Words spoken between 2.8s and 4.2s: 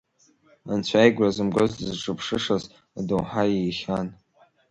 адоуҳа иихьан.